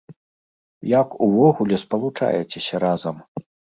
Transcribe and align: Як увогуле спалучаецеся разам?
Як 0.99 1.09
увогуле 1.27 1.77
спалучаецеся 1.83 2.75
разам? 2.85 3.15